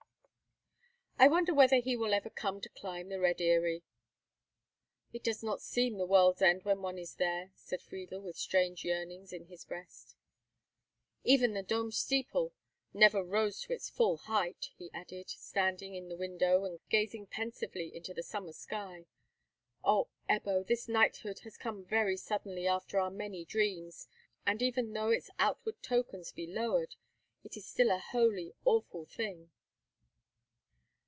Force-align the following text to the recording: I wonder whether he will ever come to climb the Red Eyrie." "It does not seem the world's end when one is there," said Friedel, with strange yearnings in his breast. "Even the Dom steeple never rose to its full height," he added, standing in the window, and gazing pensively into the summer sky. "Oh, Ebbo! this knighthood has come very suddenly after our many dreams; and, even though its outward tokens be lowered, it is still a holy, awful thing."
I 1.23 1.27
wonder 1.27 1.53
whether 1.53 1.75
he 1.75 1.95
will 1.95 2.15
ever 2.15 2.31
come 2.31 2.61
to 2.61 2.69
climb 2.69 3.09
the 3.09 3.19
Red 3.19 3.39
Eyrie." 3.41 3.83
"It 5.13 5.23
does 5.23 5.43
not 5.43 5.61
seem 5.61 5.99
the 5.99 6.05
world's 6.07 6.41
end 6.41 6.63
when 6.63 6.81
one 6.81 6.97
is 6.97 7.13
there," 7.17 7.51
said 7.53 7.79
Friedel, 7.83 8.21
with 8.23 8.35
strange 8.39 8.83
yearnings 8.83 9.31
in 9.31 9.45
his 9.45 9.63
breast. 9.63 10.15
"Even 11.23 11.53
the 11.53 11.61
Dom 11.61 11.91
steeple 11.91 12.55
never 12.91 13.23
rose 13.23 13.61
to 13.61 13.73
its 13.73 13.87
full 13.87 14.17
height," 14.17 14.71
he 14.75 14.89
added, 14.95 15.29
standing 15.29 15.93
in 15.93 16.09
the 16.09 16.17
window, 16.17 16.65
and 16.65 16.79
gazing 16.89 17.27
pensively 17.27 17.95
into 17.95 18.15
the 18.15 18.23
summer 18.23 18.51
sky. 18.53 19.05
"Oh, 19.83 20.07
Ebbo! 20.27 20.65
this 20.65 20.87
knighthood 20.87 21.41
has 21.41 21.55
come 21.55 21.85
very 21.85 22.17
suddenly 22.17 22.65
after 22.65 22.97
our 22.99 23.11
many 23.11 23.45
dreams; 23.45 24.07
and, 24.47 24.59
even 24.63 24.91
though 24.93 25.11
its 25.11 25.29
outward 25.37 25.83
tokens 25.83 26.31
be 26.31 26.47
lowered, 26.47 26.95
it 27.43 27.55
is 27.55 27.67
still 27.67 27.91
a 27.91 27.99
holy, 27.99 28.55
awful 28.65 29.05
thing." 29.05 29.51